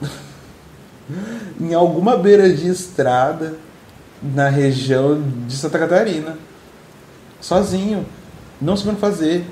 [1.60, 3.54] em alguma beira de estrada,
[4.22, 6.38] na região de Santa Catarina.
[7.40, 8.04] Sozinho.
[8.60, 9.44] Não sabendo fazer.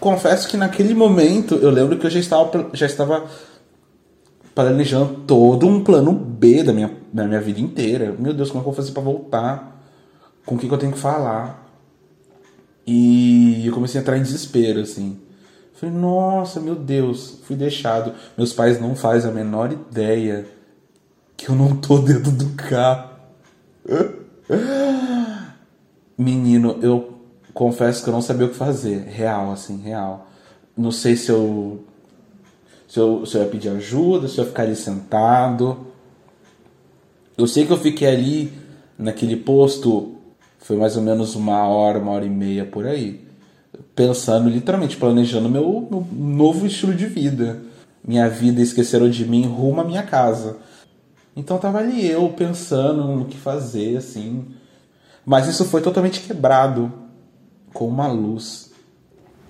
[0.00, 3.26] Confesso que naquele momento eu lembro que eu já estava, já estava
[4.54, 8.14] planejando todo um plano B da minha, da minha vida inteira.
[8.18, 9.82] Meu Deus, como é que eu vou fazer para voltar?
[10.44, 11.66] Com o que, que eu tenho que falar?
[12.86, 15.18] E eu comecei a entrar em desespero, assim.
[15.74, 18.14] Falei, nossa, meu Deus, fui deixado.
[18.36, 20.46] Meus pais não fazem a menor ideia
[21.36, 23.15] que eu não tô dentro do carro.
[26.16, 27.20] Menino, eu
[27.52, 29.04] confesso que eu não sabia o que fazer.
[29.04, 30.28] Real, assim, real.
[30.76, 31.84] Não sei se eu.
[32.88, 35.86] Se eu, se eu ia pedir ajuda, se eu ia ficar ali sentado.
[37.36, 38.52] Eu sei que eu fiquei ali
[38.98, 40.16] naquele posto
[40.66, 43.20] foi mais ou menos uma hora, uma hora e meia por aí.
[43.94, 47.62] Pensando, literalmente, planejando meu, meu novo estilo de vida.
[48.02, 50.56] Minha vida esqueceram de mim rumo à minha casa.
[51.36, 54.46] Então tava ali eu pensando no que fazer, assim.
[55.24, 56.90] Mas isso foi totalmente quebrado
[57.74, 58.72] com uma luz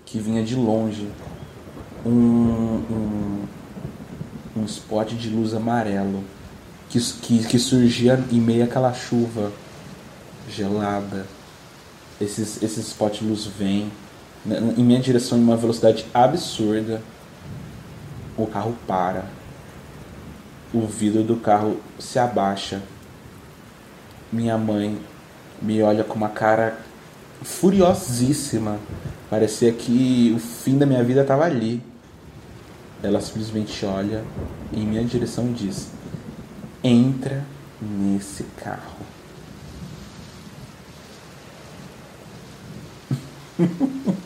[0.04, 1.08] que vinha de longe.
[2.04, 3.44] Um, um,
[4.56, 6.24] um spot de luz amarelo
[6.88, 9.52] que, que, que surgia em meio àquela chuva
[10.50, 11.26] gelada.
[12.20, 13.90] Esses, esses spots de luz vêm
[14.76, 17.00] em minha direção em uma velocidade absurda.
[18.36, 19.24] O carro para.
[20.74, 22.82] O vidro do carro se abaixa.
[24.32, 24.98] Minha mãe
[25.62, 26.78] me olha com uma cara
[27.42, 28.78] furiosíssima.
[29.30, 31.82] Parecia que o fim da minha vida estava ali.
[33.02, 34.24] Ela simplesmente olha
[34.72, 35.88] em minha direção e diz:
[36.82, 37.44] Entra
[37.80, 39.06] nesse carro.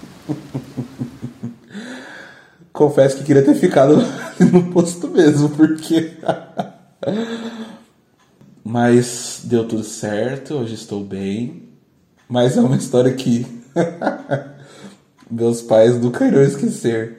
[2.81, 3.95] Confesso que queria ter ficado
[4.51, 6.13] no posto mesmo, porque.
[8.65, 11.69] Mas deu tudo certo, hoje estou bem.
[12.27, 13.47] Mas é uma história que
[15.31, 17.19] meus pais nunca irão esquecer.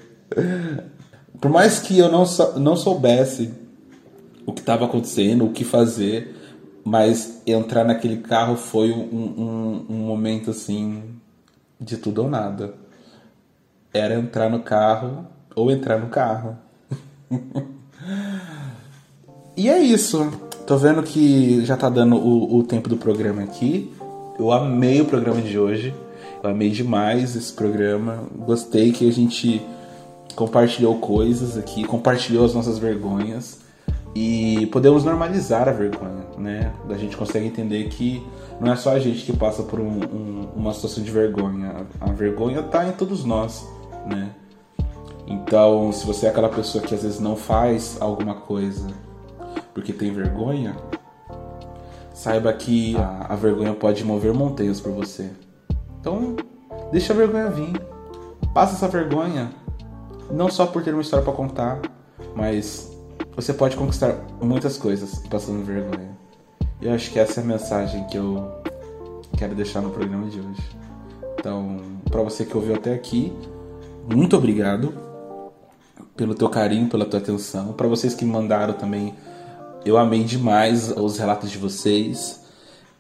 [1.39, 2.23] Por mais que eu não,
[2.57, 3.53] não soubesse
[4.43, 6.35] o que estava acontecendo, o que fazer,
[6.83, 11.03] mas entrar naquele carro foi um, um, um momento assim
[11.79, 12.73] de tudo ou nada.
[13.93, 16.57] Era entrar no carro ou entrar no carro.
[19.55, 20.31] e é isso.
[20.65, 23.91] Tô vendo que já tá dando o, o tempo do programa aqui.
[24.39, 25.93] Eu amei o programa de hoje.
[26.43, 28.23] Eu amei demais esse programa.
[28.35, 29.61] Gostei que a gente
[30.35, 33.59] compartilhou coisas aqui, compartilhou as nossas vergonhas
[34.15, 36.73] e podemos normalizar a vergonha, né?
[36.89, 38.25] A gente consegue entender que
[38.59, 41.85] não é só a gente que passa por um, um, uma situação de vergonha.
[41.99, 43.65] A, vergonha está em todos nós,
[44.05, 44.31] né?
[45.31, 48.87] Então, se você é aquela pessoa que às vezes não faz alguma coisa
[49.73, 50.75] porque tem vergonha,
[52.13, 55.29] saiba que a, a vergonha pode mover montanhas para você.
[55.99, 56.35] Então,
[56.91, 57.81] deixa a vergonha vir.
[58.53, 59.49] Passa essa vergonha,
[60.29, 61.79] não só por ter uma história para contar,
[62.35, 62.91] mas
[63.33, 66.11] você pode conquistar muitas coisas passando vergonha.
[66.81, 68.51] E eu acho que essa é a mensagem que eu
[69.37, 70.77] quero deixar no programa de hoje.
[71.39, 71.77] Então,
[72.09, 73.31] para você que ouviu até aqui,
[74.13, 75.10] muito obrigado
[76.15, 77.73] pelo teu carinho, pela tua atenção.
[77.73, 79.13] Para vocês que me mandaram também,
[79.85, 82.41] eu amei demais os relatos de vocês.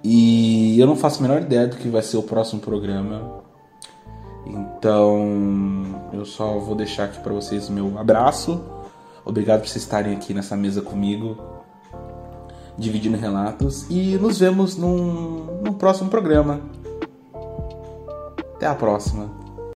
[0.03, 3.43] E eu não faço a menor ideia do que vai ser o próximo programa.
[4.45, 8.59] Então, eu só vou deixar aqui para vocês o meu abraço.
[9.23, 11.37] Obrigado por vocês estarem aqui nessa mesa comigo
[12.77, 16.61] dividindo relatos e nos vemos num, num próximo programa.
[18.55, 19.40] Até a próxima.